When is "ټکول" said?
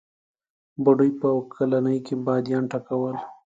2.71-3.15